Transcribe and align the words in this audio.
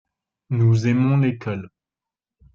Nous 0.49 0.87
aimons 0.87 1.17
l'école? 1.21 1.69